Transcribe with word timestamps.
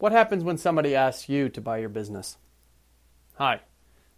What 0.00 0.12
happens 0.12 0.44
when 0.44 0.58
somebody 0.58 0.94
asks 0.94 1.28
you 1.28 1.48
to 1.48 1.60
buy 1.60 1.78
your 1.78 1.88
business? 1.88 2.36
Hi, 3.34 3.62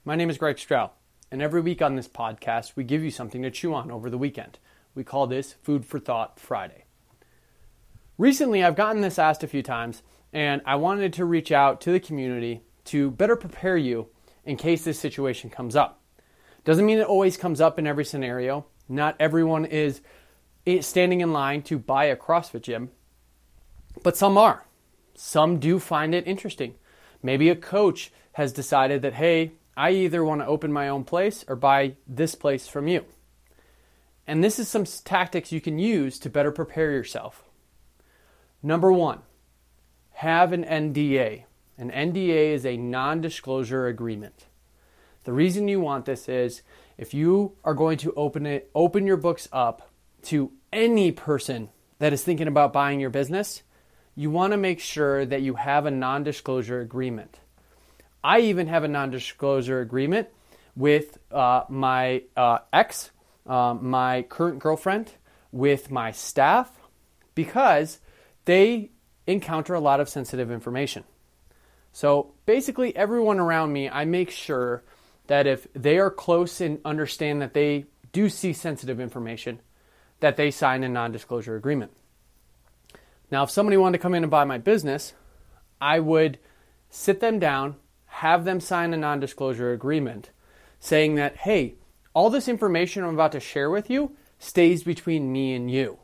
my 0.05 0.15
name 0.15 0.29
is 0.29 0.37
Greg 0.37 0.59
Stroud, 0.59 0.91
and 1.31 1.41
every 1.41 1.63
week 1.63 1.81
on 1.81 1.95
this 1.95 2.07
podcast, 2.07 2.77
we 2.77 2.85
give 2.85 3.03
you 3.03 3.11
something 3.11 3.41
to 3.41 3.51
chew 3.51 3.73
on 3.73 3.91
over 3.91 4.11
the 4.11 4.19
weekend. 4.19 4.59
We 4.95 5.05
call 5.05 5.27
this 5.27 5.55
Food 5.63 5.87
for 5.87 5.99
Thought 5.99 6.39
Friday. 6.39 6.85
Recently, 8.19 8.63
I've 8.63 8.77
gotten 8.77 9.01
this 9.01 9.19
asked 9.19 9.43
a 9.43 9.49
few 9.49 9.63
times, 9.63 10.03
and 10.35 10.61
I 10.67 10.77
wanted 10.77 11.15
to 11.15 11.25
reach 11.25 11.51
out 11.51 11.81
to 11.81 11.93
the 11.93 11.99
community 11.99 12.61
to 12.85 13.11
better 13.13 13.35
prepare 13.35 13.79
you 13.79 14.09
in 14.45 14.59
case 14.59 14.85
this 14.85 15.01
situation 15.01 15.49
comes 15.49 15.75
up. 15.75 16.03
Doesn't 16.63 16.85
mean 16.85 16.99
it 16.99 17.07
always 17.07 17.39
comes 17.39 17.59
up 17.59 17.79
in 17.79 17.87
every 17.87 18.05
scenario. 18.05 18.67
Not 18.87 19.17
everyone 19.19 19.65
is 19.65 20.03
eh, 20.67 20.83
standing 20.83 21.23
in 21.23 21.33
line 21.33 21.63
to 21.63 21.79
buy 21.79 22.05
a 22.05 22.17
CrossFit 22.17 22.61
gym, 22.61 22.91
but 24.03 24.19
some 24.19 24.37
are. 24.37 24.67
Some 25.23 25.59
do 25.59 25.79
find 25.79 26.15
it 26.15 26.27
interesting. 26.27 26.77
Maybe 27.23 27.51
a 27.51 27.55
coach 27.55 28.11
has 28.33 28.55
decided 28.55 29.03
that, 29.03 29.13
hey, 29.13 29.53
I 29.77 29.91
either 29.91 30.25
want 30.25 30.41
to 30.41 30.47
open 30.47 30.73
my 30.73 30.89
own 30.89 31.05
place 31.05 31.45
or 31.47 31.57
buy 31.57 31.97
this 32.09 32.35
place 32.35 32.67
from 32.67 32.89
you. 32.89 33.05
And 34.27 34.43
this 34.43 34.59
is 34.59 34.67
some 34.67 34.87
tactics 34.87 35.53
you 35.53 35.61
can 35.61 35.79
use 35.79 36.19
to 36.21 36.31
better 36.31 36.51
prepare 36.51 36.93
yourself. 36.93 37.45
Number 38.63 38.91
one, 38.91 39.19
have 40.13 40.55
an 40.55 40.65
NDA. 40.65 41.45
An 41.77 41.91
NDA 41.91 42.55
is 42.55 42.65
a 42.65 42.79
non 42.79 43.21
disclosure 43.21 43.89
agreement. 43.89 44.47
The 45.25 45.35
reason 45.35 45.69
you 45.69 45.81
want 45.81 46.07
this 46.07 46.31
is 46.31 46.63
if 46.97 47.13
you 47.13 47.59
are 47.63 47.75
going 47.75 47.99
to 47.99 48.15
open 48.15 48.47
it, 48.47 48.71
open 48.75 49.07
your 49.07 49.19
books 49.19 49.51
up 49.53 49.91
to 50.23 50.51
any 50.73 51.13
person 51.13 51.69
that 51.99 52.15
is 52.15 52.25
thinking 52.25 52.49
about 52.49 52.73
buying 52.73 53.01
your 53.01 53.11
business, 53.11 53.63
you 54.21 54.31
want 54.31 54.51
to 54.51 54.59
make 54.59 54.81
sure 54.81 55.25
that 55.25 55.41
you 55.41 55.55
have 55.55 55.87
a 55.87 55.91
non 55.91 56.23
disclosure 56.23 56.83
agreement. 56.83 57.41
I 58.23 58.41
even 58.41 58.67
have 58.67 58.85
a 58.85 58.89
non 58.89 59.11
disclosure 59.11 59.81
agreement 59.81 60.29
with 60.77 61.17
uh, 61.33 61.63
my 61.71 62.25
uh, 62.37 62.59
ex, 62.71 63.13
um, 63.47 63.89
my 63.89 64.21
current 64.29 64.59
girlfriend, 64.59 65.11
with 65.53 65.91
my 65.91 66.13
staff, 66.13 66.71
because 67.35 67.99
they 68.45 68.91
encounter 69.27 69.73
a 69.73 69.81
lot 69.81 70.01
of 70.01 70.09
sensitive 70.11 70.51
information. 70.51 71.05
So 71.95 72.35
basically, 72.45 72.95
everyone 72.95 73.41
around 73.41 73.73
me, 73.73 73.89
I 73.89 74.05
make 74.05 74.31
sure 74.31 74.83
that 75.29 75.47
if 75.47 75.67
they 75.73 75.99
are 75.99 76.11
close 76.11 76.61
and 76.61 76.79
understand 76.85 77.41
that 77.41 77.55
they 77.55 77.87
do 78.13 78.29
see 78.29 78.53
sensitive 78.53 79.01
information, 79.01 79.61
that 80.19 80.37
they 80.37 80.51
sign 80.51 80.85
a 80.85 80.91
non 80.91 81.11
disclosure 81.11 81.57
agreement. 81.57 81.93
Now, 83.31 83.45
if 83.45 83.51
somebody 83.51 83.77
wanted 83.77 83.99
to 83.99 84.03
come 84.03 84.15
in 84.15 84.25
and 84.25 84.31
buy 84.31 84.45
my 84.45 84.59
business, 84.59 85.15
I 85.81 86.01
would 86.01 86.39
sit 86.89 87.21
them 87.21 87.39
down, 87.39 87.77
have 88.07 88.45
them 88.45 88.61
sign 88.61 88.93
a 88.93 88.97
non 88.97 89.21
disclosure 89.21 89.73
agreement 89.73 90.31
saying 90.81 91.15
that, 91.17 91.37
hey, 91.39 91.75
all 92.13 92.31
this 92.31 92.49
information 92.49 93.05
I'm 93.05 93.15
about 93.15 93.33
to 93.33 93.41
share 93.41 93.71
with 93.71 93.89
you 93.89 94.17
stays 94.39 94.83
between 94.83 95.33
me 95.33 95.55
and 95.55 95.71
you. 95.71 95.99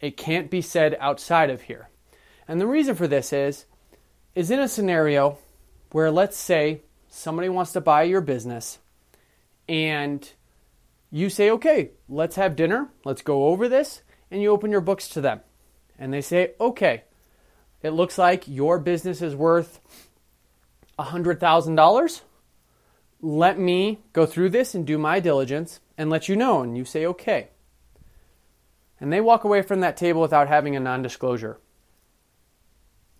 It 0.00 0.16
can't 0.16 0.50
be 0.50 0.60
said 0.60 0.96
outside 0.98 1.50
of 1.50 1.62
here. 1.62 1.90
And 2.48 2.60
the 2.60 2.66
reason 2.66 2.94
for 2.94 3.06
this 3.06 3.32
is, 3.32 3.66
is 4.34 4.50
in 4.50 4.58
a 4.58 4.68
scenario 4.68 5.38
where 5.92 6.10
let's 6.10 6.36
say 6.36 6.82
somebody 7.08 7.48
wants 7.48 7.72
to 7.72 7.80
buy 7.80 8.02
your 8.02 8.20
business 8.20 8.78
and 9.68 10.28
you 11.10 11.30
say, 11.30 11.50
okay, 11.50 11.90
let's 12.08 12.36
have 12.36 12.56
dinner, 12.56 12.88
let's 13.04 13.22
go 13.22 13.46
over 13.46 13.68
this, 13.68 14.02
and 14.30 14.42
you 14.42 14.50
open 14.50 14.72
your 14.72 14.80
books 14.80 15.08
to 15.10 15.20
them 15.20 15.40
and 15.98 16.12
they 16.12 16.20
say, 16.20 16.52
okay, 16.60 17.04
it 17.82 17.90
looks 17.90 18.18
like 18.18 18.48
your 18.48 18.78
business 18.78 19.22
is 19.22 19.34
worth 19.34 19.80
$100,000. 20.98 22.20
Let 23.20 23.58
me 23.58 24.00
go 24.12 24.26
through 24.26 24.50
this 24.50 24.74
and 24.74 24.86
do 24.86 24.98
my 24.98 25.20
diligence 25.20 25.80
and 25.96 26.10
let 26.10 26.28
you 26.28 26.36
know. 26.36 26.62
And 26.62 26.76
you 26.76 26.84
say, 26.84 27.06
okay. 27.06 27.48
And 29.00 29.12
they 29.12 29.20
walk 29.20 29.44
away 29.44 29.62
from 29.62 29.80
that 29.80 29.96
table 29.96 30.20
without 30.20 30.48
having 30.48 30.76
a 30.76 30.80
non 30.80 31.02
disclosure. 31.02 31.58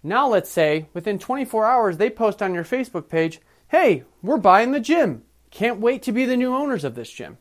Now, 0.02 0.28
let's 0.28 0.50
say 0.50 0.88
within 0.92 1.18
24 1.18 1.64
hours, 1.64 1.96
they 1.96 2.10
post 2.10 2.42
on 2.42 2.54
your 2.54 2.64
Facebook 2.64 3.08
page, 3.08 3.40
hey, 3.68 4.04
we're 4.22 4.36
buying 4.36 4.72
the 4.72 4.80
gym. 4.80 5.22
Can't 5.50 5.80
wait 5.80 6.02
to 6.02 6.12
be 6.12 6.26
the 6.26 6.36
new 6.36 6.54
owners 6.54 6.84
of 6.84 6.94
this 6.94 7.10
gym. 7.10 7.38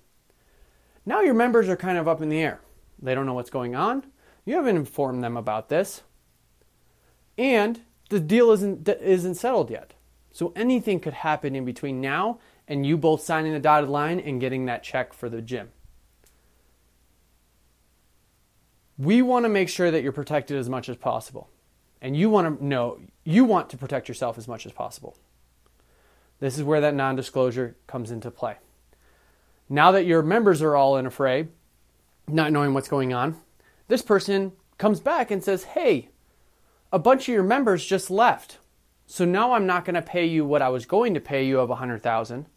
Now 1.06 1.22
your 1.22 1.34
members 1.34 1.68
are 1.68 1.76
kind 1.76 1.98
of 1.98 2.08
up 2.08 2.22
in 2.22 2.30
the 2.30 2.40
air. 2.40 2.62
They 3.02 3.14
don't 3.16 3.26
know 3.26 3.34
what's 3.34 3.50
going 3.50 3.76
on. 3.76 4.04
You 4.46 4.56
haven't 4.56 4.76
informed 4.76 5.24
them 5.24 5.38
about 5.38 5.70
this. 5.70 6.04
And 7.38 7.82
the 8.10 8.20
deal 8.20 8.52
isn't, 8.52 8.88
isn't 8.88 9.36
settled 9.36 9.70
yet. 9.70 9.94
So 10.32 10.52
anything 10.56 11.00
could 11.00 11.14
happen 11.14 11.56
in 11.56 11.66
between 11.66 12.02
now 12.02 12.40
and 12.68 12.86
you 12.86 12.98
both 12.98 13.22
signing 13.22 13.54
the 13.54 13.60
dotted 13.60 13.90
line 13.90 14.20
and 14.20 14.42
getting 14.42 14.66
that 14.66 14.84
check 14.84 15.14
for 15.14 15.30
the 15.30 15.42
gym. 15.42 15.70
We 18.98 19.22
want 19.22 19.46
to 19.46 19.50
make 19.50 19.70
sure 19.70 19.92
that 19.92 20.04
you're 20.04 20.12
protected 20.12 20.58
as 20.58 20.70
much 20.70 20.88
as 20.90 20.98
possible. 20.98 21.50
And 22.02 22.16
you 22.18 22.30
want 22.30 22.60
to 22.60 22.66
know, 22.66 23.00
you 23.24 23.46
want 23.46 23.70
to 23.70 23.78
protect 23.78 24.08
yourself 24.08 24.38
as 24.38 24.48
much 24.48 24.66
as 24.66 24.72
possible. 24.72 25.16
This 26.40 26.58
is 26.58 26.64
where 26.64 26.82
that 26.82 26.94
non 26.94 27.16
disclosure 27.16 27.76
comes 27.88 28.12
into 28.12 28.30
play. 28.30 28.58
Now 29.70 29.92
that 29.92 30.06
your 30.06 30.22
members 30.22 30.62
are 30.62 30.76
all 30.76 30.98
in 30.98 31.06
a 31.06 31.10
fray, 31.10 31.48
not 32.28 32.52
knowing 32.52 32.74
what's 32.74 32.90
going 32.90 33.14
on, 33.14 33.38
this 33.94 34.02
person 34.02 34.52
comes 34.80 35.00
back 35.00 35.30
and 35.30 35.44
says, 35.44 35.66
Hey, 35.66 36.10
a 36.92 36.98
bunch 36.98 37.30
of 37.30 37.34
your 37.36 37.44
members 37.44 37.86
just 37.86 38.10
left. 38.10 38.58
So 39.06 39.24
now 39.24 39.54
I'm 39.54 39.68
not 39.68 39.86
going 39.86 39.94
to 39.94 40.02
pay 40.02 40.26
you 40.26 40.44
what 40.46 40.64
I 40.64 40.70
was 40.70 40.88
going 40.88 41.14
to 41.14 41.20
pay 41.20 41.46
you 41.46 41.60
of 41.60 41.70
100,000. 41.70 42.48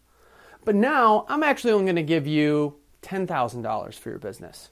But 0.65 0.73
now 0.73 1.27
I'm 1.29 1.43
actually 1.43 1.73
only 1.73 1.85
going 1.85 1.95
to 1.97 2.01
give 2.01 2.25
you 2.25 2.77
$10,000 3.03 3.93
for 3.93 4.09
your 4.09 4.17
business. 4.17 4.71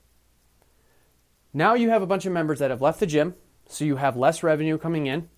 Now 1.54 1.76
you 1.76 1.92
have 1.92 2.02
a 2.02 2.08
bunch 2.08 2.26
of 2.26 2.34
members 2.34 2.58
that 2.58 2.72
have 2.72 2.82
left 2.82 3.00
the 3.00 3.06
gym, 3.06 3.36
so 3.70 3.86
you 3.86 3.98
have 3.98 4.18
less 4.18 4.42
revenue 4.42 4.80
coming 4.80 5.06
in. 5.06 5.30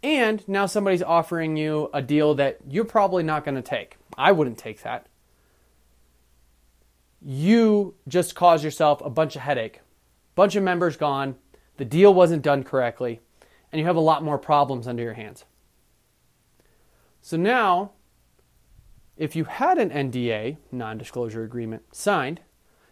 And 0.00 0.48
now 0.48 0.66
somebody's 0.66 1.02
offering 1.02 1.56
you 1.56 1.90
a 1.92 2.02
deal 2.02 2.36
that 2.36 2.58
you're 2.68 2.84
probably 2.84 3.24
not 3.24 3.44
going 3.44 3.56
to 3.56 3.62
take. 3.62 3.96
I 4.16 4.30
wouldn't 4.30 4.58
take 4.58 4.82
that. 4.84 5.08
You 7.20 7.96
just 8.06 8.36
caused 8.36 8.62
yourself 8.62 9.00
a 9.04 9.10
bunch 9.10 9.34
of 9.34 9.42
headache 9.42 9.80
bunch 10.38 10.54
of 10.54 10.62
members 10.62 10.96
gone, 10.96 11.34
the 11.78 11.84
deal 11.84 12.14
wasn't 12.14 12.44
done 12.44 12.62
correctly, 12.62 13.18
and 13.72 13.80
you 13.80 13.86
have 13.86 13.96
a 13.96 14.00
lot 14.00 14.22
more 14.22 14.38
problems 14.38 14.86
under 14.86 15.02
your 15.02 15.14
hands. 15.14 15.44
So 17.20 17.36
now, 17.36 17.90
if 19.16 19.34
you 19.34 19.46
had 19.46 19.78
an 19.78 19.90
NDA, 19.90 20.58
non 20.70 20.96
disclosure 20.96 21.42
agreement, 21.42 21.82
signed, 21.90 22.40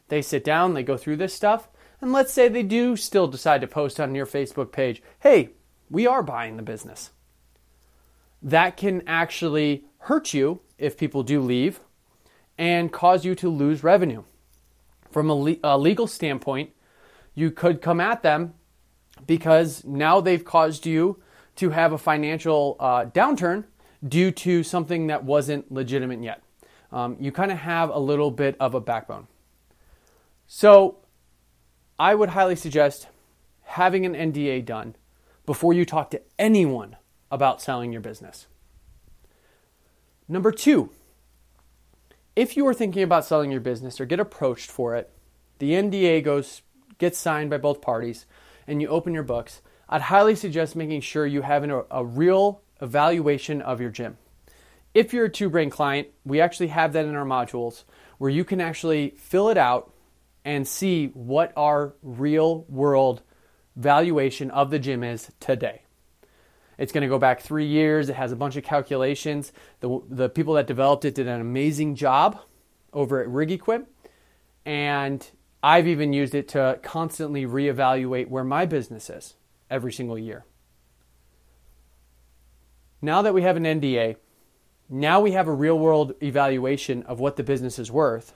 they 0.09 0.23
sit 0.23 0.43
down, 0.43 0.75
they 0.75 0.83
go 0.83 0.97
through 0.97 1.19
this 1.19 1.35
stuff, 1.35 1.69
and 2.01 2.13
let's 2.13 2.33
say 2.33 2.49
they 2.49 2.65
do 2.65 2.97
still 2.97 3.29
decide 3.29 3.61
to 3.61 3.69
post 3.69 4.01
on 4.01 4.17
your 4.17 4.27
Facebook 4.27 4.73
page, 4.73 5.01
hey, 5.21 5.51
we 5.89 6.05
are 6.05 6.25
buying 6.25 6.57
the 6.57 6.65
business. 6.65 7.13
That 8.43 8.77
can 8.77 9.05
actually 9.07 9.85
hurt 9.99 10.35
you 10.35 10.63
if 10.79 10.99
people 10.99 11.23
do 11.23 11.41
leave 11.41 11.79
and 12.59 12.93
cause 12.93 13.25
you 13.25 13.37
to 13.37 13.49
lose 13.49 13.85
revenue. 13.85 14.25
From 15.13 15.31
a, 15.31 15.35
le- 15.35 15.57
a 15.63 15.79
legal 15.79 16.09
standpoint, 16.09 16.71
you 17.37 17.53
could 17.53 17.81
come 17.81 18.01
at 18.01 18.25
them 18.25 18.55
because 19.27 19.85
now 19.85 20.21
they've 20.21 20.45
caused 20.45 20.85
you 20.85 21.23
to 21.55 21.71
have 21.71 21.93
a 21.93 21.99
financial 21.99 22.77
uh, 22.81 23.05
downturn 23.05 23.65
due 24.07 24.31
to 24.31 24.65
something 24.65 25.07
that 25.07 25.23
wasn't 25.23 25.71
legitimate 25.71 26.23
yet. 26.23 26.43
Um, 26.91 27.17
you 27.21 27.31
kind 27.31 27.53
of 27.53 27.59
have 27.59 27.91
a 27.91 27.99
little 27.99 28.31
bit 28.31 28.57
of 28.59 28.75
a 28.75 28.81
backbone. 28.81 29.29
So 30.47 30.99
I 31.99 32.15
would 32.15 32.31
highly 32.31 32.57
suggest 32.57 33.09
having 33.63 34.07
an 34.07 34.15
NDA 34.15 34.65
done 34.65 34.97
before 35.45 35.73
you 35.73 35.85
talk 35.85 36.11
to 36.11 36.23
anyone 36.39 36.97
about 37.31 37.61
selling 37.61 37.93
your 37.93 38.01
business. 38.01 38.47
Number 40.29 40.51
two, 40.51 40.91
if 42.35 42.57
you 42.57 42.67
are 42.67 42.75
thinking 42.75 43.03
about 43.03 43.25
selling 43.25 43.51
your 43.51 43.61
business 43.61 44.01
or 44.01 44.07
get 44.07 44.21
approached 44.21 44.71
for 44.71 44.95
it, 44.95 45.11
the 45.59 45.73
NDA 45.73 46.23
goes 46.23 46.63
gets 46.99 47.19
signed 47.19 47.51
by 47.51 47.59
both 47.59 47.81
parties, 47.81 48.27
and 48.67 48.81
you 48.81 48.89
open 48.89 49.15
your 49.15 49.23
books, 49.23 49.63
I'd 49.89 50.03
highly 50.03 50.35
suggest 50.35 50.77
making 50.77 51.01
sure 51.01 51.27
you 51.27 51.43
have 51.43 51.63
an, 51.63 51.83
a 51.91 52.05
real 52.05 52.63
evaluation 52.81 53.63
of 53.63 53.81
your 53.81 53.91
gym. 53.91 54.19
If 54.95 55.13
you're 55.13 55.27
a 55.27 55.31
two 55.31 55.51
brain 55.51 55.71
client, 55.71 56.09
we 56.25 56.41
actually 56.41 56.69
have 56.69 56.95
that 56.95 57.05
in 57.05 57.15
our 57.15 57.25
modules 57.25 57.85
where 58.19 58.31
you 58.31 58.45
can 58.45 58.61
actually 58.61 59.11
fill 59.19 59.51
it 59.51 59.59
out 59.59 59.93
and 60.45 60.67
see 60.67 61.09
what 61.09 61.53
our 61.57 61.95
real 62.03 62.65
world 62.69 63.23
valuation 63.77 64.51
of 64.51 64.71
the 64.71 64.79
gym 64.79 65.05
is 65.05 65.31
today. 65.39 65.83
It's 66.79 66.93
going 66.93 67.03
to 67.03 67.09
go 67.09 67.19
back 67.19 67.41
three 67.41 67.67
years. 67.67 68.09
It 68.09 68.17
has 68.17 68.33
a 68.33 68.37
bunch 68.37 68.57
of 68.57 68.65
calculations. 68.65 69.53
The, 69.81 70.01
the 70.09 70.29
people 70.29 70.55
that 70.55 70.67
developed 70.67 71.05
it 71.05 71.15
did 71.15 71.27
an 71.27 71.41
amazing 71.41 71.95
job 71.95 72.39
over 72.93 73.21
at 73.21 73.29
Rig 73.29 73.51
Equip. 73.51 73.87
And 74.65 75.27
I've 75.67 75.89
even 75.89 76.13
used 76.13 76.37
it 76.37 76.47
to 76.51 76.79
constantly 76.81 77.45
reevaluate 77.45 78.29
where 78.29 78.45
my 78.45 78.67
business 78.67 79.11
is 79.11 79.35
every 79.69 79.93
single 79.93 80.17
year. 80.17 80.45
now 83.03 83.21
that 83.23 83.35
we 83.35 83.43
have 83.43 83.57
an 83.57 83.65
NDA, 83.65 84.15
now 84.89 85.21
we 85.21 85.33
have 85.33 85.49
a 85.49 85.53
real 85.53 85.77
world 85.77 86.15
evaluation 86.23 87.03
of 87.03 87.19
what 87.19 87.35
the 87.35 87.43
business 87.43 87.81
is 87.81 87.91
worth. 87.91 88.33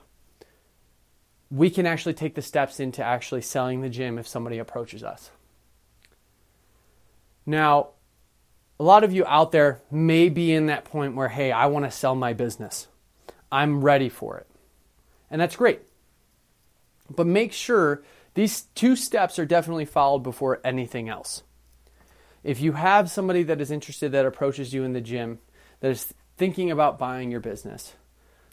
We 1.49 1.69
can 1.69 1.85
actually 1.85 2.15
take 2.15 2.35
the 2.35 2.41
steps 2.41 2.81
into 2.81 3.01
actually 3.01 3.43
selling 3.43 3.79
the 3.79 3.87
gym 3.87 4.17
if 4.17 4.27
somebody 4.27 4.57
approaches 4.57 5.01
us. 5.01 5.31
Now, 7.45 7.91
a 8.77 8.83
lot 8.83 9.05
of 9.05 9.13
you 9.13 9.25
out 9.25 9.53
there 9.53 9.79
may 9.89 10.27
be 10.27 10.51
in 10.51 10.65
that 10.65 10.83
point 10.83 11.15
where, 11.15 11.29
hey, 11.29 11.53
I 11.53 11.67
want 11.67 11.85
to 11.85 11.91
sell 11.91 12.13
my 12.13 12.33
business. 12.33 12.89
I'm 13.49 13.81
ready 13.81 14.09
for 14.09 14.37
it. 14.37 14.47
And 15.29 15.39
that's 15.39 15.55
great. 15.55 15.83
But 17.15 17.27
make 17.27 17.53
sure 17.53 18.03
these 18.33 18.63
two 18.75 18.95
steps 18.95 19.37
are 19.39 19.45
definitely 19.45 19.85
followed 19.85 20.19
before 20.19 20.61
anything 20.63 21.09
else. 21.09 21.43
If 22.43 22.61
you 22.61 22.73
have 22.73 23.11
somebody 23.11 23.43
that 23.43 23.61
is 23.61 23.71
interested 23.71 24.11
that 24.11 24.25
approaches 24.25 24.73
you 24.73 24.83
in 24.83 24.93
the 24.93 25.01
gym, 25.01 25.39
that 25.81 25.91
is 25.91 26.13
thinking 26.37 26.71
about 26.71 26.97
buying 26.97 27.29
your 27.29 27.39
business, 27.39 27.93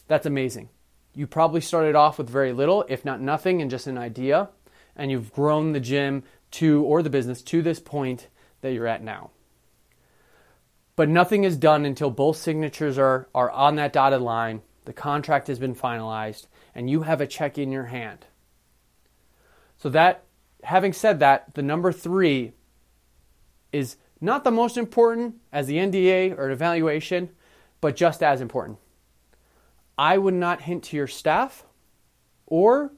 that's 0.06 0.26
amazing. 0.26 0.69
You 1.14 1.26
probably 1.26 1.60
started 1.60 1.94
off 1.94 2.19
with 2.19 2.28
very 2.28 2.52
little, 2.52 2.84
if 2.88 3.05
not 3.05 3.20
nothing, 3.20 3.62
and 3.62 3.70
just 3.70 3.87
an 3.87 3.99
idea, 3.99 4.50
and 4.94 5.11
you've 5.11 5.32
grown 5.32 5.72
the 5.72 5.81
gym 5.81 6.22
to, 6.52 6.82
or 6.82 7.02
the 7.02 7.11
business 7.11 7.43
to 7.43 7.62
this 7.62 7.81
point 7.81 8.28
that 8.61 8.72
you're 8.72 8.87
at 8.87 9.02
now. 9.02 9.31
But 10.96 11.08
nothing 11.08 11.44
is 11.44 11.56
done 11.56 11.84
until 11.84 12.11
both 12.11 12.37
signatures 12.37 12.99
are, 12.99 13.28
are 13.34 13.50
on 13.50 13.76
that 13.76 13.93
dotted 13.93 14.20
line, 14.20 14.62
the 14.84 14.93
contract 14.93 15.46
has 15.46 15.58
been 15.58 15.75
finalized, 15.75 16.46
and 16.75 16.90
you 16.90 17.02
have 17.02 17.20
a 17.20 17.26
check 17.26 17.58
in 17.58 17.70
your 17.70 17.84
hand. 17.84 18.26
So 19.78 19.88
that 19.90 20.25
having 20.64 20.92
said 20.92 21.20
that, 21.20 21.54
the 21.54 21.62
number 21.62 21.92
3 21.92 22.52
is 23.72 23.96
not 24.20 24.44
the 24.44 24.50
most 24.50 24.76
important 24.76 25.36
as 25.52 25.66
the 25.66 25.76
NDA 25.76 26.36
or 26.36 26.46
an 26.46 26.52
evaluation, 26.52 27.30
but 27.80 27.96
just 27.96 28.22
as 28.22 28.40
important. 28.40 28.78
I 29.96 30.19
would 30.19 30.34
not 30.34 30.62
hint 30.62 30.84
to 30.84 30.96
your 30.96 31.06
staff 31.06 31.64
or 32.46 32.92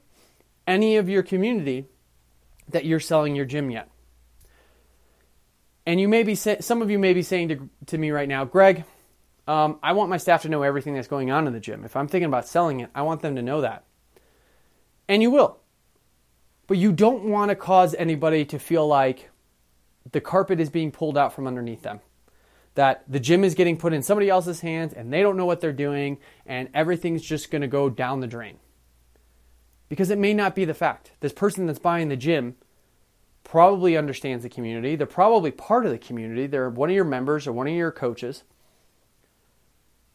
any 0.67 0.97
of 0.97 1.09
your 1.09 1.23
community 1.23 1.85
that 2.69 2.85
you're 2.85 2.99
selling 2.99 3.35
your 3.35 3.45
gym 3.45 3.69
yet. 3.69 3.89
And 5.85 5.99
you 5.99 6.07
may 6.07 6.23
be 6.23 6.35
some 6.35 6.81
of 6.81 6.91
you 6.91 6.99
may 6.99 7.13
be 7.13 7.23
saying 7.23 7.49
to, 7.49 7.69
to 7.87 7.97
me 7.97 8.11
right 8.11 8.29
now, 8.29 8.45
Greg, 8.45 8.85
um, 9.47 9.79
I 9.81 9.93
want 9.93 10.09
my 10.09 10.17
staff 10.17 10.43
to 10.43 10.49
know 10.49 10.61
everything 10.61 10.93
that's 10.93 11.07
going 11.07 11.31
on 11.31 11.47
in 11.47 11.53
the 11.53 11.59
gym. 11.59 11.83
If 11.83 11.95
I'm 11.95 12.07
thinking 12.07 12.27
about 12.27 12.47
selling 12.47 12.79
it, 12.79 12.89
I 12.93 13.01
want 13.01 13.21
them 13.21 13.35
to 13.35 13.41
know 13.41 13.61
that. 13.61 13.83
And 15.07 15.21
you 15.21 15.31
will. 15.31 15.60
But 16.71 16.77
you 16.77 16.93
don't 16.93 17.25
want 17.25 17.49
to 17.49 17.55
cause 17.57 17.93
anybody 17.95 18.45
to 18.45 18.57
feel 18.57 18.87
like 18.87 19.29
the 20.09 20.21
carpet 20.21 20.61
is 20.61 20.69
being 20.69 20.89
pulled 20.89 21.17
out 21.17 21.33
from 21.33 21.45
underneath 21.45 21.81
them. 21.81 21.99
That 22.75 23.03
the 23.09 23.19
gym 23.19 23.43
is 23.43 23.55
getting 23.55 23.75
put 23.75 23.91
in 23.91 24.01
somebody 24.01 24.29
else's 24.29 24.61
hands 24.61 24.93
and 24.93 25.11
they 25.11 25.21
don't 25.21 25.35
know 25.35 25.45
what 25.45 25.59
they're 25.59 25.73
doing 25.73 26.17
and 26.45 26.69
everything's 26.73 27.23
just 27.23 27.51
going 27.51 27.61
to 27.61 27.67
go 27.67 27.89
down 27.89 28.21
the 28.21 28.27
drain. 28.27 28.57
Because 29.89 30.11
it 30.11 30.17
may 30.17 30.33
not 30.33 30.55
be 30.55 30.63
the 30.63 30.73
fact. 30.73 31.11
This 31.19 31.33
person 31.33 31.65
that's 31.65 31.77
buying 31.77 32.07
the 32.07 32.15
gym 32.15 32.55
probably 33.43 33.97
understands 33.97 34.43
the 34.43 34.49
community. 34.49 34.95
They're 34.95 35.05
probably 35.05 35.51
part 35.51 35.85
of 35.85 35.91
the 35.91 35.97
community. 35.97 36.47
They're 36.47 36.69
one 36.69 36.89
of 36.89 36.95
your 36.95 37.03
members 37.03 37.47
or 37.47 37.51
one 37.51 37.67
of 37.67 37.73
your 37.73 37.91
coaches 37.91 38.45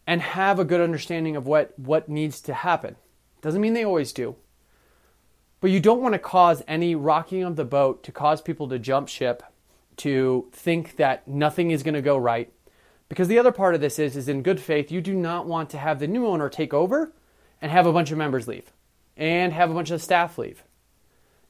and 0.06 0.23
have 0.23 0.59
a 0.59 0.64
good 0.64 0.81
understanding 0.81 1.37
of 1.37 1.47
what, 1.47 1.79
what 1.79 2.09
needs 2.09 2.41
to 2.41 2.55
happen. 2.55 2.97
Doesn't 3.43 3.61
mean 3.61 3.75
they 3.75 3.85
always 3.85 4.14
do. 4.14 4.37
But 5.66 5.72
you 5.72 5.80
don't 5.80 6.00
want 6.00 6.12
to 6.12 6.20
cause 6.20 6.62
any 6.68 6.94
rocking 6.94 7.42
of 7.42 7.56
the 7.56 7.64
boat 7.64 8.04
to 8.04 8.12
cause 8.12 8.40
people 8.40 8.68
to 8.68 8.78
jump 8.78 9.08
ship, 9.08 9.42
to 9.96 10.48
think 10.52 10.94
that 10.94 11.26
nothing 11.26 11.72
is 11.72 11.82
going 11.82 11.94
to 11.94 12.00
go 12.00 12.16
right. 12.16 12.52
Because 13.08 13.26
the 13.26 13.40
other 13.40 13.50
part 13.50 13.74
of 13.74 13.80
this 13.80 13.98
is, 13.98 14.16
is 14.16 14.28
in 14.28 14.44
good 14.44 14.60
faith, 14.60 14.92
you 14.92 15.00
do 15.00 15.12
not 15.12 15.44
want 15.44 15.68
to 15.70 15.78
have 15.78 15.98
the 15.98 16.06
new 16.06 16.24
owner 16.24 16.48
take 16.48 16.72
over 16.72 17.12
and 17.60 17.72
have 17.72 17.84
a 17.84 17.92
bunch 17.92 18.12
of 18.12 18.16
members 18.16 18.46
leave 18.46 18.72
and 19.16 19.52
have 19.52 19.68
a 19.68 19.74
bunch 19.74 19.90
of 19.90 20.00
staff 20.00 20.38
leave. 20.38 20.62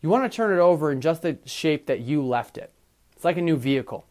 You 0.01 0.09
want 0.09 0.25
to 0.25 0.35
turn 0.35 0.51
it 0.51 0.63
over 0.63 0.91
in 0.91 1.03
just 1.03 1.21
the 1.21 1.37
shape 1.45 1.85
that 1.85 2.01
you 2.01 2.25
left 2.25 2.57
it. 2.57 2.73
It's 3.15 3.25
like 3.27 3.37
a 3.37 3.43
new 3.43 3.59
vehicle. 3.59 4.07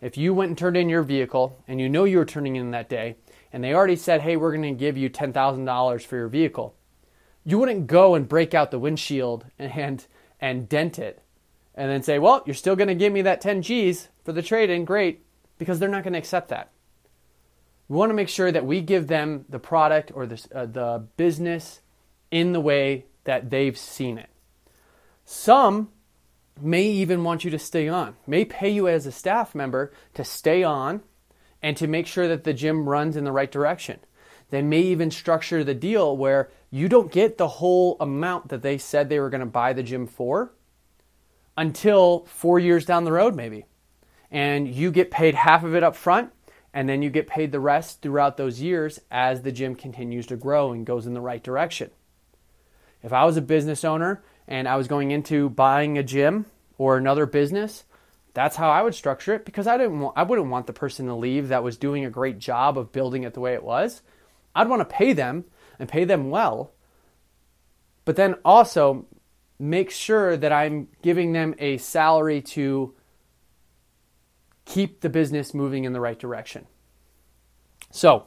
If 0.00 0.16
you 0.16 0.34
went 0.34 0.48
and 0.48 0.58
turned 0.58 0.76
in 0.76 0.88
your 0.88 1.04
vehicle 1.04 1.62
and 1.68 1.80
you 1.80 1.88
know 1.88 2.02
you 2.02 2.18
were 2.18 2.24
turning 2.24 2.56
in 2.56 2.72
that 2.72 2.88
day, 2.88 3.14
and 3.52 3.62
they 3.62 3.74
already 3.74 3.94
said, 3.94 4.22
hey, 4.22 4.36
we're 4.36 4.56
going 4.56 4.74
to 4.74 4.76
give 4.76 4.96
you 4.96 5.08
$10,000 5.08 6.02
for 6.02 6.16
your 6.16 6.26
vehicle, 6.26 6.74
you 7.46 7.58
wouldn't 7.58 7.86
go 7.86 8.16
and 8.16 8.28
break 8.28 8.52
out 8.52 8.72
the 8.72 8.78
windshield 8.78 9.46
and, 9.58 10.04
and 10.40 10.68
dent 10.68 10.98
it 10.98 11.22
and 11.76 11.90
then 11.90 12.02
say, 12.02 12.18
well, 12.18 12.42
you're 12.44 12.54
still 12.54 12.74
going 12.74 12.88
to 12.88 12.94
give 12.94 13.12
me 13.12 13.22
that 13.22 13.40
10 13.40 13.62
G's 13.62 14.08
for 14.24 14.32
the 14.32 14.42
trade 14.42 14.68
in, 14.68 14.84
great, 14.84 15.24
because 15.56 15.78
they're 15.78 15.88
not 15.88 16.02
going 16.02 16.14
to 16.14 16.18
accept 16.18 16.48
that. 16.48 16.72
We 17.88 17.96
want 17.96 18.10
to 18.10 18.14
make 18.14 18.28
sure 18.28 18.50
that 18.50 18.66
we 18.66 18.80
give 18.80 19.06
them 19.06 19.44
the 19.48 19.60
product 19.60 20.10
or 20.12 20.26
the, 20.26 20.44
uh, 20.52 20.66
the 20.66 21.06
business 21.16 21.80
in 22.32 22.52
the 22.52 22.60
way 22.60 23.06
that 23.24 23.48
they've 23.48 23.78
seen 23.78 24.18
it. 24.18 24.28
Some 25.24 25.90
may 26.60 26.84
even 26.84 27.22
want 27.22 27.44
you 27.44 27.50
to 27.52 27.58
stay 27.60 27.86
on, 27.86 28.16
may 28.26 28.44
pay 28.44 28.70
you 28.70 28.88
as 28.88 29.06
a 29.06 29.12
staff 29.12 29.54
member 29.54 29.92
to 30.14 30.24
stay 30.24 30.64
on 30.64 31.02
and 31.62 31.76
to 31.76 31.86
make 31.86 32.08
sure 32.08 32.26
that 32.26 32.42
the 32.42 32.54
gym 32.54 32.88
runs 32.88 33.16
in 33.16 33.22
the 33.22 33.30
right 33.30 33.52
direction. 33.52 34.00
They 34.50 34.62
may 34.62 34.80
even 34.80 35.10
structure 35.10 35.64
the 35.64 35.74
deal 35.74 36.16
where 36.16 36.50
you 36.70 36.88
don't 36.88 37.10
get 37.10 37.38
the 37.38 37.48
whole 37.48 37.96
amount 38.00 38.48
that 38.48 38.62
they 38.62 38.78
said 38.78 39.08
they 39.08 39.20
were 39.20 39.30
going 39.30 39.40
to 39.40 39.46
buy 39.46 39.72
the 39.72 39.82
gym 39.82 40.06
for 40.06 40.52
until 41.56 42.26
four 42.26 42.58
years 42.58 42.84
down 42.84 43.04
the 43.04 43.12
road, 43.12 43.34
maybe. 43.34 43.66
And 44.30 44.68
you 44.68 44.90
get 44.90 45.10
paid 45.10 45.34
half 45.34 45.64
of 45.64 45.74
it 45.74 45.82
up 45.82 45.96
front, 45.96 46.32
and 46.74 46.88
then 46.88 47.02
you 47.02 47.10
get 47.10 47.26
paid 47.26 47.52
the 47.52 47.60
rest 47.60 48.02
throughout 48.02 48.36
those 48.36 48.60
years 48.60 49.00
as 49.10 49.42
the 49.42 49.52
gym 49.52 49.74
continues 49.74 50.26
to 50.26 50.36
grow 50.36 50.72
and 50.72 50.84
goes 50.84 51.06
in 51.06 51.14
the 51.14 51.20
right 51.20 51.42
direction. 51.42 51.90
If 53.02 53.12
I 53.12 53.24
was 53.24 53.36
a 53.36 53.42
business 53.42 53.84
owner 53.84 54.22
and 54.46 54.68
I 54.68 54.76
was 54.76 54.88
going 54.88 55.10
into 55.10 55.48
buying 55.48 55.96
a 55.96 56.02
gym 56.02 56.46
or 56.76 56.96
another 56.96 57.24
business, 57.24 57.84
that's 58.34 58.56
how 58.56 58.70
I 58.70 58.82
would 58.82 58.94
structure 58.94 59.32
it 59.32 59.46
because 59.46 59.66
I 59.66 59.78
didn't 59.78 60.00
want, 60.00 60.18
I 60.18 60.24
wouldn't 60.24 60.50
want 60.50 60.66
the 60.66 60.72
person 60.72 61.06
to 61.06 61.14
leave 61.14 61.48
that 61.48 61.64
was 61.64 61.78
doing 61.78 62.04
a 62.04 62.10
great 62.10 62.38
job 62.38 62.76
of 62.76 62.92
building 62.92 63.22
it 63.22 63.32
the 63.32 63.40
way 63.40 63.54
it 63.54 63.64
was. 63.64 64.02
I'd 64.56 64.68
want 64.68 64.80
to 64.80 64.86
pay 64.86 65.12
them 65.12 65.44
and 65.78 65.88
pay 65.88 66.04
them 66.04 66.30
well. 66.30 66.72
But 68.04 68.16
then 68.16 68.34
also 68.44 69.06
make 69.58 69.90
sure 69.90 70.36
that 70.36 70.52
I'm 70.52 70.88
giving 71.02 71.32
them 71.32 71.54
a 71.58 71.76
salary 71.78 72.40
to 72.42 72.94
keep 74.64 75.00
the 75.00 75.08
business 75.08 75.54
moving 75.54 75.84
in 75.84 75.92
the 75.92 76.00
right 76.00 76.18
direction. 76.18 76.66
So, 77.90 78.26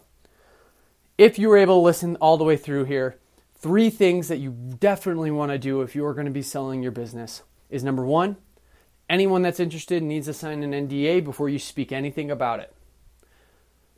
if 1.18 1.38
you 1.38 1.50
were 1.50 1.58
able 1.58 1.76
to 1.76 1.86
listen 1.86 2.16
all 2.18 2.38
the 2.38 2.46
way 2.46 2.56
through 2.56 2.86
here, 2.86 3.20
three 3.56 3.90
things 3.90 4.30
that 4.30 4.38
you 4.38 4.52
definitely 4.52 5.32
want 5.32 5.52
to 5.52 5.58
do 5.58 5.82
if 5.82 5.96
you 5.96 6.06
are 6.06 6.14
going 6.14 6.26
to 6.26 6.32
be 6.32 6.42
selling 6.42 6.82
your 6.82 6.94
business 6.94 7.44
is 7.70 7.84
number 7.84 8.06
one, 8.06 8.38
anyone 9.10 9.42
that's 9.42 9.60
interested 9.60 10.02
needs 10.02 10.28
to 10.28 10.34
sign 10.34 10.64
an 10.64 10.88
NDA 10.88 11.24
before 11.24 11.50
you 11.50 11.60
speak 11.60 11.92
anything 11.92 12.32
about 12.32 12.60
it. 12.60 12.74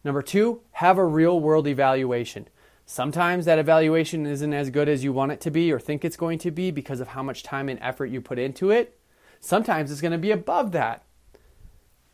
Number 0.03 0.21
two, 0.21 0.61
have 0.81 0.97
a 0.97 1.05
real 1.05 1.39
world 1.39 1.67
evaluation. 1.67 2.47
Sometimes 2.88 3.45
that 3.45 3.59
evaluation 3.59 4.25
isn't 4.25 4.51
as 4.51 4.71
good 4.71 4.89
as 4.89 5.03
you 5.03 5.13
want 5.13 5.31
it 5.31 5.39
to 5.41 5.51
be 5.51 5.71
or 5.71 5.79
think 5.79 6.03
it's 6.03 6.17
going 6.17 6.39
to 6.39 6.50
be 6.50 6.71
because 6.71 7.00
of 7.00 7.09
how 7.09 7.21
much 7.21 7.43
time 7.43 7.69
and 7.69 7.79
effort 7.83 8.07
you 8.07 8.19
put 8.19 8.39
into 8.39 8.71
it. 8.71 9.00
Sometimes 9.39 9.91
it's 9.91 10.01
going 10.01 10.11
to 10.11 10.17
be 10.17 10.31
above 10.31 10.71
that. 10.71 11.03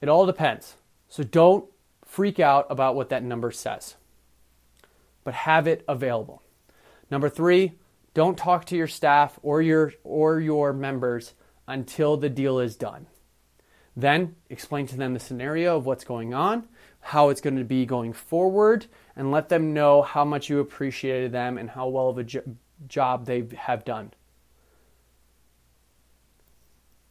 It 0.01 0.09
all 0.09 0.25
depends. 0.25 0.75
So 1.07 1.24
don't 1.24 1.63
freak 2.03 2.41
out 2.41 2.67
about 2.69 2.95
what 2.95 3.07
that 3.07 3.24
number 3.24 3.51
says, 3.51 3.95
but 5.24 5.33
have 5.33 5.65
it 5.65 5.86
available. 5.88 6.41
Number 7.09 7.29
three, 7.29 7.79
don't 8.13 8.38
talk 8.38 8.65
to 8.65 8.75
your 8.75 8.88
staff 8.88 9.39
or 9.43 9.62
your, 9.62 9.93
or 10.03 10.41
your 10.41 10.74
members 10.74 11.36
until 11.69 12.17
the 12.17 12.29
deal 12.29 12.59
is 12.59 12.75
done. 12.75 13.07
Then 13.95 14.36
explain 14.50 14.88
to 14.88 14.97
them 14.97 15.13
the 15.13 15.21
scenario 15.21 15.77
of 15.77 15.86
what's 15.86 16.03
going 16.03 16.33
on, 16.33 16.67
how 17.07 17.29
it's 17.29 17.39
going 17.39 17.55
to 17.55 17.63
be 17.63 17.85
going 17.85 18.11
forward, 18.11 18.85
and 19.15 19.31
let 19.31 19.47
them 19.47 19.73
know 19.73 20.01
how 20.01 20.25
much 20.25 20.49
you 20.49 20.59
appreciated 20.59 21.31
them 21.31 21.57
and 21.57 21.69
how 21.69 21.87
well 21.87 22.09
of 22.09 22.17
a 22.17 22.23
jo- 22.25 22.43
job 22.89 23.25
they 23.25 23.47
have 23.55 23.85
done. 23.85 24.11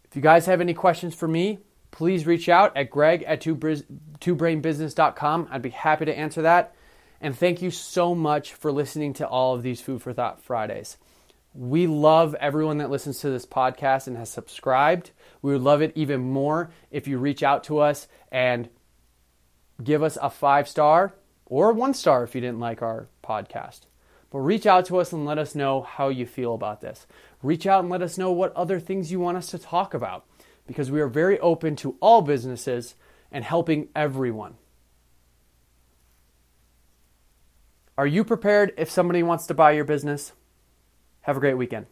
If 0.05 0.15
you 0.15 0.21
guys 0.21 0.45
have 0.45 0.61
any 0.61 0.75
questions 0.75 1.15
for 1.15 1.27
me, 1.27 1.61
please 1.93 2.27
reach 2.27 2.51
out 2.51 2.77
at 2.77 2.91
greg 2.91 3.23
at 3.23 3.41
twobrainbusiness.com. 3.41 5.49
I'd 5.51 5.63
be 5.63 5.71
happy 5.71 6.05
to 6.05 6.19
answer 6.19 6.43
that. 6.43 6.75
And 7.23 7.35
thank 7.35 7.63
you 7.63 7.71
so 7.71 8.15
much 8.15 8.53
for 8.53 8.71
listening 8.71 9.15
to 9.15 9.27
all 9.27 9.55
of 9.55 9.63
these 9.63 9.81
Food 9.81 10.03
for 10.03 10.13
Thought 10.13 10.43
Fridays. 10.43 10.99
We 11.55 11.87
love 11.87 12.35
everyone 12.35 12.77
that 12.79 12.91
listens 12.91 13.21
to 13.21 13.31
this 13.31 13.47
podcast 13.47 14.09
and 14.09 14.17
has 14.19 14.29
subscribed. 14.29 15.13
We 15.41 15.55
would 15.55 15.63
love 15.63 15.81
it 15.81 15.93
even 15.95 16.21
more 16.21 16.71
if 16.91 17.09
you 17.09 17.17
reach 17.17 17.43
out 17.43 17.65
to 17.65 17.79
us 17.79 18.09
and 18.31 18.69
give 19.83 20.03
us 20.03 20.19
a 20.21 20.31
five 20.31 20.69
star 20.69 21.15
or 21.45 21.73
one 21.73 21.95
star 21.95 22.25
if 22.25 22.35
you 22.35 22.41
didn't 22.41 22.61
like 22.61 22.83
our 22.83 23.09
podcast. 23.25 23.81
But 24.31 24.41
reach 24.41 24.67
out 24.67 24.87
to 24.87 24.99
us 24.99 25.13
and 25.13 25.25
let 25.25 25.39
us 25.39 25.55
know 25.55 25.83
how 25.83 26.09
you 26.09 26.27
feel 26.27 26.55
about 26.55 26.81
this. 26.81 27.07
Reach 27.43 27.67
out 27.67 27.81
and 27.81 27.91
let 27.91 28.03
us 28.03 28.19
know 28.19 28.33
what 28.33 28.55
other 28.55 28.81
things 28.81 29.13
you 29.13 29.21
want 29.21 29.37
us 29.37 29.49
to 29.49 29.59
talk 29.59 29.95
about 29.95 30.25
because 30.67 30.91
we 30.91 31.01
are 31.01 31.09
very 31.09 31.39
open 31.41 31.77
to 31.77 31.97
all 32.01 32.23
businesses 32.23 32.97
and 33.31 33.45
helping 33.45 33.89
everyone. 33.95 34.57
Are 37.97 38.07
you 38.07 38.25
prepared 38.25 38.75
if 38.77 38.91
somebody 38.91 39.23
wants 39.23 39.47
to 39.47 39.55
buy 39.55 39.73
your 39.73 39.85
business? 39.85 40.33
Have 41.23 41.37
a 41.37 41.41
great 41.41 41.55
weekend. 41.55 41.87